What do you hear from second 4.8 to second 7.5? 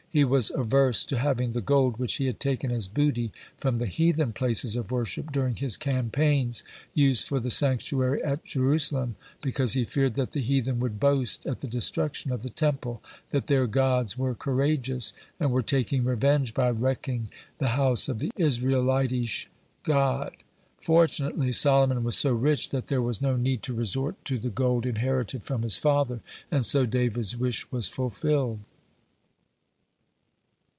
worship during his campaigns used for the